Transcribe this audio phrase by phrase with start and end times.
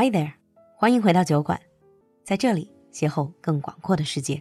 [0.00, 0.30] Hi there，
[0.76, 1.60] 欢迎回到酒馆，
[2.22, 4.40] 在这里邂逅更广阔的世界。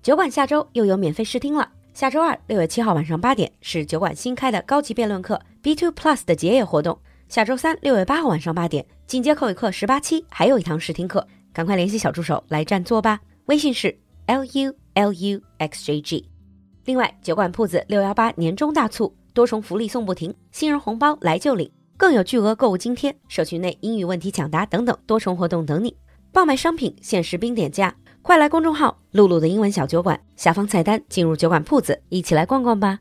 [0.00, 1.68] 酒馆下周又有免费试听了。
[1.92, 6.96] 下周二六月七号晚上八点是酒馆新开的高级辩论课 B Two Plus 的结业活动。
[7.28, 13.18] 下周三六月八号晚上八点进阶口语课十八期还有一堂试听课，赶快联系小助手来占座吧。
[13.46, 13.92] 微信是
[14.26, 16.30] L U L U X J G。
[16.84, 25.96] 另外，酒馆铺子六幺八年终大促，多重福利送不停，新人红包来就领，更有巨额购物津贴、社区内英语问题抢答等等多重活动等你。
[26.32, 32.98] 爆卖商品限时冰点价，快来公众号“露露的英文小酒馆”下方菜单进入酒馆铺子，一起来逛逛吧。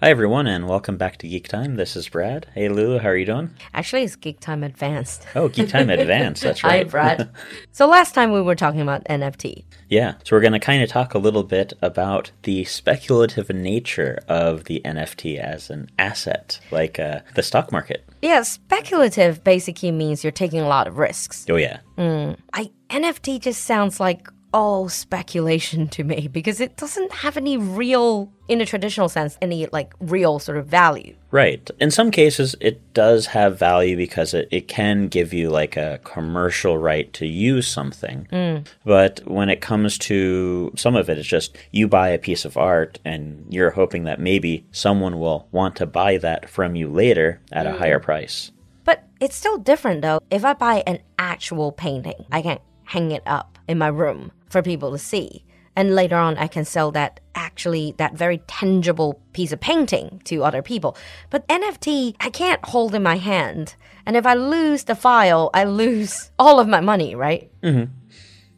[0.00, 1.74] Hi, everyone, and welcome back to Geek Time.
[1.74, 2.46] This is Brad.
[2.54, 3.50] Hey, Lulu, how are you doing?
[3.74, 5.26] Actually, it's Geek Time Advanced.
[5.34, 6.44] Oh, Geek Time Advanced.
[6.44, 6.88] That's Hi, right.
[6.88, 7.28] Brad.
[7.72, 9.64] so last time we were talking about NFT.
[9.88, 14.20] yeah, so we're going to kind of talk a little bit about the speculative nature
[14.28, 18.04] of the NFT as an asset, like uh, the stock market.
[18.22, 21.44] Yeah, speculative basically means you're taking a lot of risks.
[21.50, 21.80] Oh, yeah.
[21.96, 22.36] Mm.
[22.52, 28.32] I NFT just sounds like all speculation to me because it doesn't have any real
[28.48, 31.14] in a traditional sense any like real sort of value.
[31.30, 31.70] Right.
[31.78, 36.00] In some cases, it does have value because it, it can give you like a
[36.02, 38.26] commercial right to use something.
[38.32, 38.66] Mm.
[38.84, 42.56] But when it comes to some of it, it's just you buy a piece of
[42.56, 47.42] art and you're hoping that maybe someone will want to buy that from you later
[47.52, 47.78] at a mm.
[47.78, 48.50] higher price.
[48.84, 50.20] But it's still different though.
[50.30, 54.62] If I buy an actual painting, I can hang it up in my room for
[54.62, 55.44] people to see.
[55.78, 60.42] And later on, I can sell that actually, that very tangible piece of painting to
[60.42, 60.96] other people.
[61.30, 63.76] But NFT, I can't hold in my hand.
[64.04, 67.48] And if I lose the file, I lose all of my money, right?
[67.62, 67.92] Mm-hmm.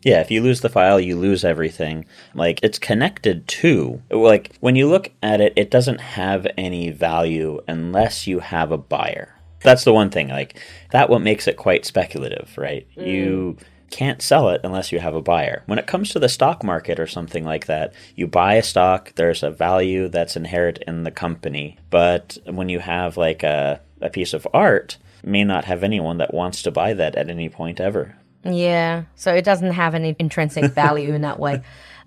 [0.02, 2.06] Yeah, if you lose the file, you lose everything.
[2.34, 7.60] Like, it's connected to, like, when you look at it, it doesn't have any value
[7.68, 9.34] unless you have a buyer.
[9.62, 10.28] That's the one thing.
[10.28, 10.58] Like,
[10.92, 12.86] that what makes it quite speculative, right?
[12.96, 13.64] You mm.
[13.90, 15.62] Can't sell it unless you have a buyer.
[15.66, 19.12] When it comes to the stock market or something like that, you buy a stock,
[19.16, 21.78] there's a value that's inherent in the company.
[21.90, 26.32] But when you have, like, a, a piece of art, may not have anyone that
[26.32, 28.16] wants to buy that at any point ever.
[28.44, 29.04] Yeah.
[29.16, 31.62] So it doesn't have any intrinsic value in that way.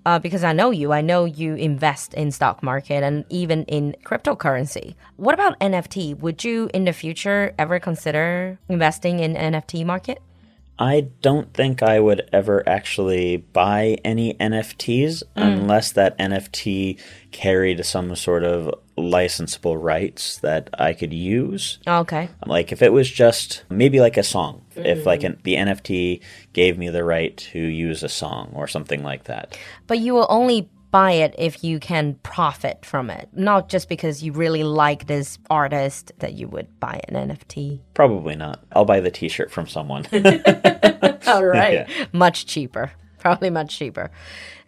[0.06, 3.96] Uh, because I know you, I know you invest in stock market and even in
[4.04, 4.96] cryptocurrency.
[5.16, 6.18] What about NFT?
[6.18, 10.20] Would you in the future ever consider investing in NFT market?
[10.78, 15.42] I don't think I would ever actually buy any NFTs hmm.
[15.42, 21.78] unless that NFT carried some sort of licensable rights that I could use.
[21.86, 22.28] Oh, okay.
[22.46, 25.26] Like if it was just maybe like a song, if like hmm.
[25.26, 26.20] an, the NFT
[26.52, 29.56] gave me the right to use a song or something like that.
[29.86, 34.22] But you will only buy it if you can profit from it, not just because
[34.22, 37.80] you really like this artist that you would buy an NFT.
[37.94, 38.62] Probably not.
[38.70, 40.06] I'll buy the T-shirt from someone.
[41.26, 41.74] All right.
[41.88, 42.06] Yeah.
[42.12, 42.92] Much cheaper.
[43.24, 44.10] Probably much cheaper.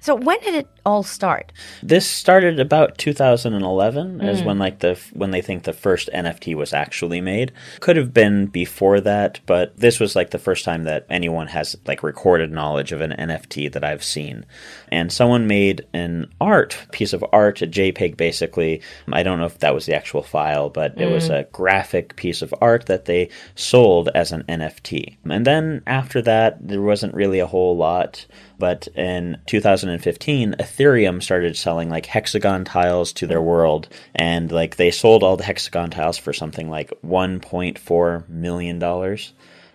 [0.00, 1.52] So when did it all start?
[1.82, 4.44] This started about 2011 is mm.
[4.44, 7.52] when like the when they think the first NFT was actually made.
[7.80, 11.76] Could have been before that, but this was like the first time that anyone has
[11.86, 14.46] like recorded knowledge of an NFT that I've seen.
[14.92, 18.82] And someone made an art piece of art, a JPEG basically.
[19.10, 21.40] I don't know if that was the actual file, but it was mm.
[21.40, 25.16] a graphic piece of art that they sold as an NFT.
[25.24, 28.24] And then after that, there wasn't really a whole lot.
[28.58, 34.90] But in 2015, Ethereum started selling like hexagon tiles to their world, and like they
[34.90, 39.32] sold all the hexagon tiles for something like 1.4 million dollars.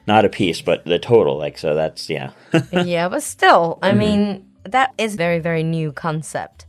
[0.08, 1.38] Not a piece, but the total.
[1.38, 2.32] Like so, that's yeah.
[2.72, 4.00] yeah, but still, I mm-hmm.
[4.00, 6.66] mean, that is very, very new concept.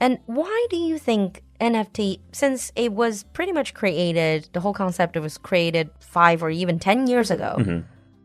[0.00, 5.16] And why do you think NFT, since it was pretty much created, the whole concept
[5.16, 7.80] was created five or even 10 years ago, mm-hmm.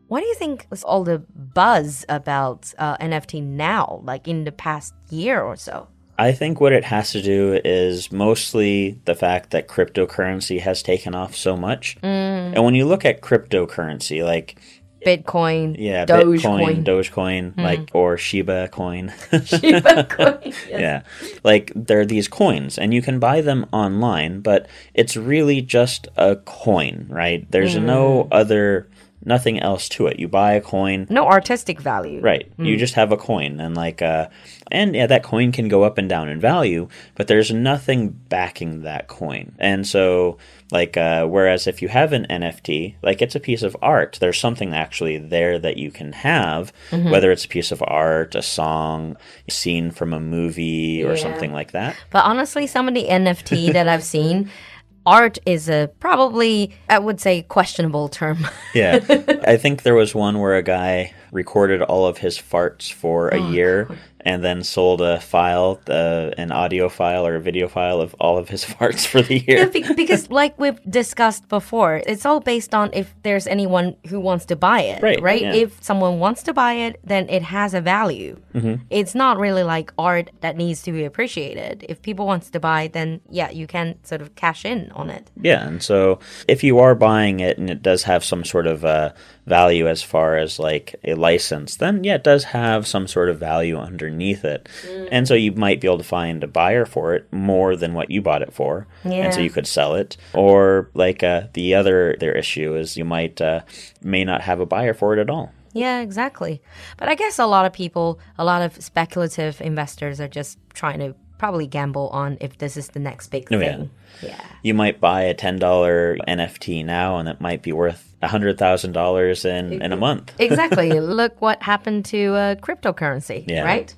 [0.08, 4.52] Why do you think was all the buzz about uh, NFT now, like in the
[4.52, 5.88] past year or so?
[6.18, 11.14] I think what it has to do is mostly the fact that cryptocurrency has taken
[11.14, 11.98] off so much.
[12.02, 12.54] Mm.
[12.54, 14.58] And when you look at cryptocurrency, like
[15.04, 17.62] Bitcoin, yeah, Dogecoin, Bitcoin, Dogecoin, mm.
[17.62, 19.12] like or Shiba coin.
[19.44, 20.38] Shiba coin.
[20.42, 20.64] yes.
[20.68, 21.02] yeah.
[21.44, 26.08] Like there are these coins and you can buy them online, but it's really just
[26.16, 27.48] a coin, right?
[27.50, 28.28] There's no mm.
[28.32, 28.88] other
[29.26, 30.18] nothing else to it.
[30.18, 32.20] You buy a coin, No artistic value.
[32.20, 32.50] Right.
[32.58, 34.28] You just have a coin and like uh
[34.72, 38.82] and yeah, that coin can go up and down in value, but there's nothing backing
[38.82, 39.54] that coin.
[39.58, 40.38] And so
[40.72, 44.38] like uh whereas if you have an NFT, like it's a piece of art, there's
[44.38, 49.16] something actually there that you can have, whether it's a piece of art, a song,
[49.48, 51.22] a scene from a movie or Yeah.
[51.22, 51.96] something like that.
[52.10, 54.50] But honestly, some of the NFT that I've seen,
[55.06, 58.46] art is a probably, I would say, questionable term.
[58.74, 59.04] Yeah.
[59.46, 63.40] I think there was one where a guy recorded all of his farts for a
[63.40, 63.88] year
[64.20, 68.36] and then sold a file, uh, an audio file or a video file of all
[68.38, 69.68] of his farts for the year.
[69.68, 74.44] Be- because, like we've discussed before, it's all based on if there's anyone who wants
[74.46, 75.42] to buy it, Right, Right?
[75.42, 75.54] yeah.
[75.54, 78.40] If someone wants to buy it, then it has a value.
[78.52, 78.82] Mm-hmm.
[78.90, 81.86] It's not really like art that needs to be appreciated.
[81.88, 85.30] If people wants to buy, then yeah, you can sort of cash in on it.
[85.40, 86.18] Yeah, and so
[86.48, 89.12] if you are buying it and it does have some sort of uh,
[89.46, 93.38] value as far as like a license, then yeah, it does have some sort of
[93.38, 94.68] value underneath it.
[95.10, 98.10] And so you might be able to find a buyer for it more than what
[98.10, 98.86] you bought it for.
[99.04, 100.16] And so you could sell it.
[100.34, 103.62] Or like uh, the other their issue is you might uh,
[104.02, 105.52] may not have a buyer for it at all.
[105.72, 106.62] Yeah, exactly.
[106.96, 111.00] But I guess a lot of people, a lot of speculative investors are just trying
[111.00, 113.76] to probably gamble on if this is the next big Oh, yeah.
[113.76, 113.90] thing.
[114.22, 114.40] Yeah.
[114.62, 118.58] You might buy a ten dollar NFT now, and it might be worth a hundred
[118.58, 120.32] thousand dollars in in a month.
[120.38, 120.98] exactly.
[121.00, 123.62] Look what happened to uh, cryptocurrency, Yeah.
[123.64, 123.94] right?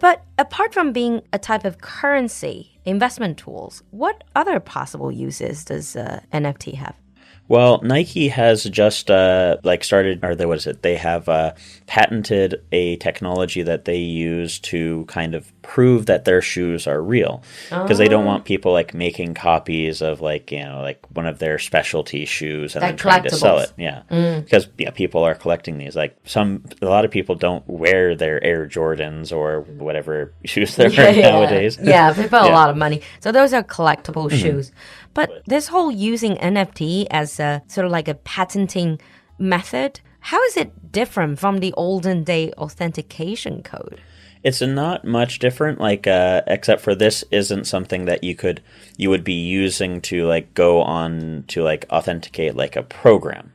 [0.00, 5.96] But apart from being a type of currency, investment tools, what other possible uses does
[5.96, 6.94] uh, NFT have?
[7.50, 10.82] Well, Nike has just uh, like started, or they, what is it?
[10.82, 11.54] They have uh,
[11.88, 17.42] patented a technology that they use to kind of prove that their shoes are real,
[17.68, 21.40] because they don't want people like making copies of like you know like one of
[21.40, 23.72] their specialty shoes and Like then trying to sell it.
[23.76, 25.96] Yeah, because yeah, people are collecting these.
[25.96, 30.90] Like some, a lot of people don't wear their Air Jordans or whatever shoes they're
[30.90, 31.78] wearing nowadays.
[31.82, 32.44] Yeah, they put a Yeah.
[32.44, 32.54] Mm-hmm.
[32.54, 33.02] lot of money.
[33.18, 34.70] So those are collectible shoes.
[35.14, 39.00] But this whole using NFT as a sort of like a patenting
[39.38, 44.00] method, how is it different from the olden day authentication code?
[44.42, 48.62] It's not much different, like uh, except for this isn't something that you could
[48.96, 53.52] you would be using to like go on to like authenticate like a program.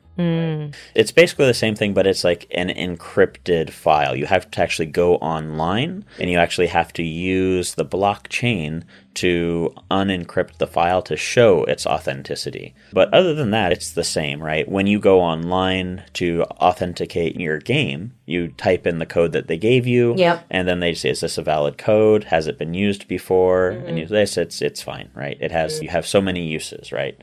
[0.94, 4.16] It's basically the same thing, but it's like an encrypted file.
[4.16, 8.84] You have to actually go online, and you actually have to use the blockchain
[9.16, 12.76] to unencrypt the file to show its authenticity.
[12.94, 14.68] But other than that, it's the same, right?
[14.68, 19.58] When you go online to authenticate your game, you type in the code that they
[19.58, 20.46] gave you, Yep.
[20.50, 22.26] and then they say, "Is this a valid code?
[22.26, 23.98] Has it been used before?" And mm-hmm.
[23.98, 25.38] you say, it's it's fine, right?
[25.40, 25.96] It has you mm-hmm.
[25.96, 27.20] have so many uses, right?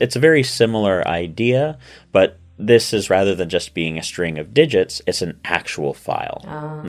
[0.00, 1.78] It's a very similar idea,
[2.12, 6.42] but this is rather than just being a string of digits, it's an actual file.
[6.46, 6.84] Ah.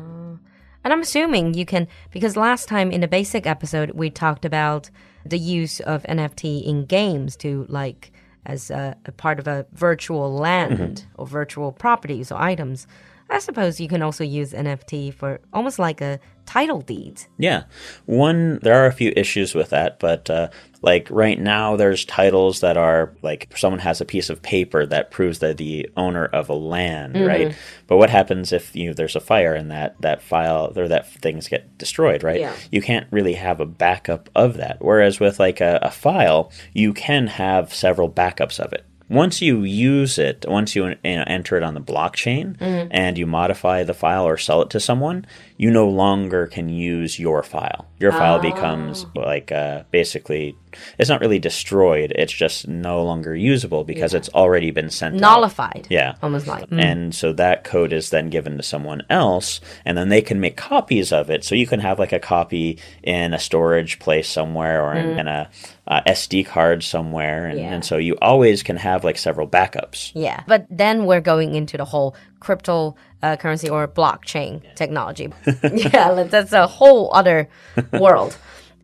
[0.90, 4.90] And I'm assuming you can, because last time in the basic episode, we talked about
[5.24, 8.12] the use of NFT in games to like
[8.48, 11.22] as a, a part of a virtual land mm-hmm.
[11.22, 12.88] or virtual properties or items.
[13.30, 17.28] I suppose you can also use NFT for almost like a title deeds.
[17.38, 17.66] Yeah.
[18.08, 20.50] One, there are a few issues with that, but uh,
[20.82, 25.12] like right now, there's titles that are like someone has a piece of paper that
[25.12, 27.56] proves they're the owner of a land, right?
[27.86, 31.12] But what happens if you know, there's a fire and that that file or that
[31.12, 32.40] things get destroyed, right?
[32.40, 32.56] Yeah.
[32.72, 34.78] You can't really have a backup of that.
[34.80, 38.86] Whereas with like a, a file, you can have several backups of it.
[39.10, 42.56] Once you use it, once you, you know, enter it on the blockchain
[42.92, 45.26] and you modify the file or sell it to someone,
[45.60, 47.86] you no longer can use your file.
[48.00, 50.56] Your file becomes like uh, basically,
[50.98, 52.14] it's not really destroyed.
[52.16, 55.22] It's just no longer usable because it's already been sent out.
[55.22, 55.86] Nullified.
[55.90, 56.16] Yeah.
[56.24, 56.70] Almost like.
[56.70, 56.82] mm.
[56.82, 60.56] And so that code is then given to someone else, and then they can make
[60.56, 61.44] copies of it.
[61.44, 65.28] So you can have like a copy in a storage place somewhere or in, in
[65.28, 65.50] a,
[65.88, 67.48] uh SD card somewhere.
[67.48, 67.74] And, Yeah.
[67.74, 70.14] and so you always can have like several backups.
[70.16, 75.30] Yeah, but then we're going into the whole crypto uh, currency or blockchain technology.
[75.74, 77.50] yeah, that's a whole other
[77.94, 78.38] world.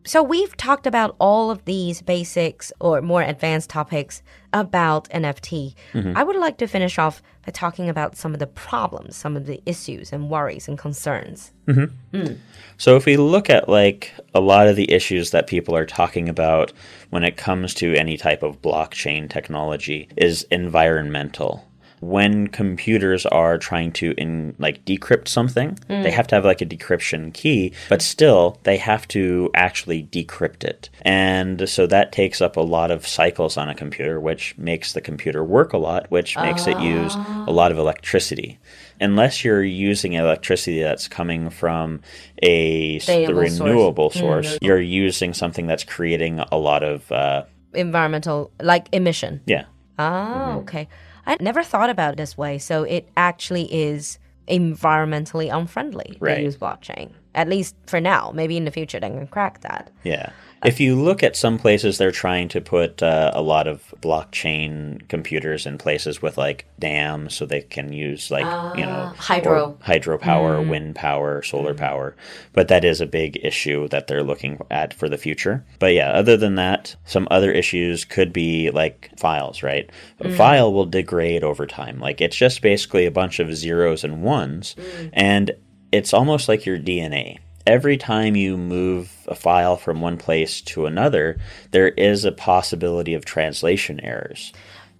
[0.06, 4.22] So we've talked about all of these basics or more advanced topics
[4.52, 5.74] about NFT.
[5.92, 6.16] Mm-hmm.
[6.16, 9.46] I would like to finish off by talking about some of the problems, some of
[9.46, 11.52] the issues and worries and concerns.
[11.66, 12.16] Mm-hmm.
[12.16, 12.34] Hmm.
[12.76, 16.28] So if we look at like a lot of the issues that people are talking
[16.28, 16.72] about
[17.10, 21.66] when it comes to any type of blockchain technology is environmental.
[22.06, 26.66] When computers are trying to in like decrypt something, they have to have like a
[26.66, 30.88] decryption key, but still they have to actually decrypt it.
[31.02, 35.00] And so that takes up a lot of cycles on a computer, which makes the
[35.00, 37.16] computer work a lot, which makes it use
[37.48, 38.58] a lot of electricity
[39.00, 42.00] unless you're using electricity that's coming from
[42.42, 43.60] a Renewable source.
[43.60, 47.42] renewable source, you're using something that's creating a lot of uh,
[47.74, 49.40] Environmental, like emission.
[49.46, 49.64] yeah.
[49.98, 50.88] Ah, okay.
[51.26, 52.58] I never thought about it this way.
[52.58, 54.18] So it actually is
[54.48, 56.36] environmentally unfriendly Right.
[56.36, 57.10] to use blockchain.
[57.36, 58.32] At least for now.
[58.34, 59.90] Maybe in the future they can crack that.
[60.02, 60.30] Yeah.
[60.64, 65.06] If you look at some places, they're trying to put uh, a lot of blockchain
[65.08, 69.70] computers in places with like dams so they can use like, you know, ah, hydro.
[69.70, 70.70] or hydropower, mm.
[70.70, 71.78] wind power, solar mm.
[71.78, 72.16] power.
[72.52, 75.64] But that is a big issue that they're looking at for the future.
[75.78, 79.88] But yeah, other than that, some other issues could be like files, right?
[80.20, 80.36] A mm.
[80.36, 82.00] file will degrade over time.
[82.00, 84.74] Like it's just basically a bunch of zeros and ones.
[85.12, 85.52] And
[85.96, 90.86] it's almost like your DNA every time you move a file from one place to
[90.86, 91.38] another,
[91.72, 94.52] there is a possibility of translation errors.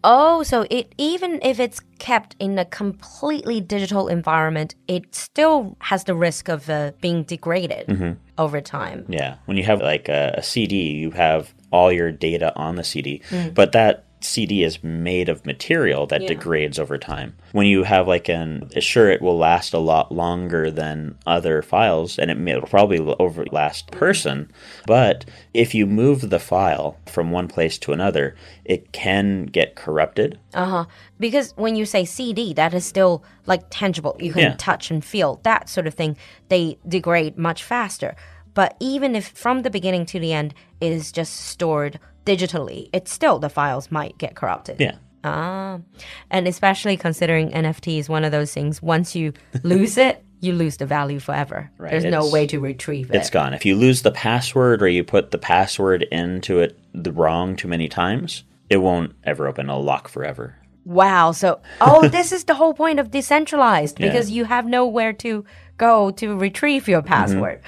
[0.05, 6.05] Oh, so it even if it's kept in a completely digital environment, it still has
[6.05, 9.05] the risk of uh, being degraded over time.
[9.09, 9.37] Yeah.
[9.47, 13.23] When you have like a, a CD, you have all your data on the CD,
[13.55, 17.35] but that CD is made of material that degrades over time.
[17.52, 22.18] When you have like an, sure, it will last a lot longer than other files,
[22.18, 24.50] and it may, it'll probably over last person.
[24.87, 30.38] But if you move the file from one place to another, it can get corrupted.
[30.54, 30.85] Uh huh.
[31.18, 34.16] Because when you say CD, that is still like tangible.
[34.18, 34.54] You can Yeah.
[34.59, 36.16] touch and feel that sort of thing.
[36.49, 38.16] They degrade much faster.
[38.54, 43.11] But even if from the beginning to the end it is just stored digitally, it's
[43.11, 44.80] still the files might get corrupted.
[44.80, 44.97] Yeah.
[45.25, 45.78] Ah,
[46.30, 48.83] and especially considering NFT is one of those things.
[48.83, 51.71] Once you lose it, you lose the value forever.
[51.78, 53.16] Right, There's no way to retrieve it.
[53.16, 53.54] It's gone.
[53.54, 57.68] If you lose the password or you put the password into it the wrong too
[57.68, 59.68] many times, it won't ever open.
[59.68, 60.56] It'll lock forever.
[60.85, 61.33] Wow.
[61.33, 65.45] So, oh, this is the whole point of decentralized because you have nowhere to
[65.78, 67.61] go to retrieve your password.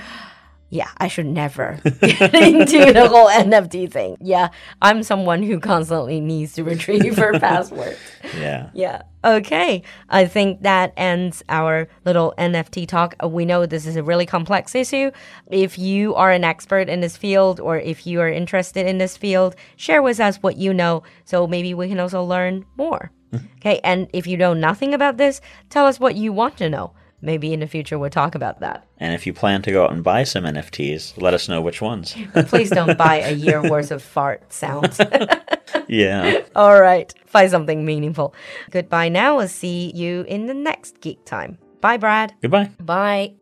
[0.71, 4.19] Yeah, I should never get into the whole NFT thing.
[4.21, 4.51] Yeah,
[4.83, 7.97] I'm someone who constantly needs to retrieve her password.
[8.37, 8.69] Yeah.
[8.75, 9.03] Yeah.
[9.25, 9.83] Okay.
[10.11, 13.17] I think that ends our little NFT talk.
[13.23, 15.11] Uh, We know this is a really complex issue.
[15.51, 19.17] If you are an expert in this field or if you are interested in this
[19.17, 23.11] field, share with us what you know so maybe we can also learn more.
[23.59, 23.81] okay.
[23.83, 26.93] And if you know nothing about this, tell us what you want to know.
[27.21, 28.87] Maybe in the future we'll talk about that.
[28.99, 31.81] And if you plan to go out and buy some NFTs, let us know which
[31.83, 32.15] ones.
[32.47, 35.01] Please don't buy a year worth of fart sounds.
[35.89, 36.43] yeah.
[36.55, 37.13] All right.
[37.27, 38.35] Find something meaningful.
[38.71, 39.37] Goodbye now.
[39.37, 41.59] We'll see you in the next geek time.
[41.81, 42.35] Bye, Brad.
[42.41, 42.71] Goodbye.
[42.81, 43.35] Bye.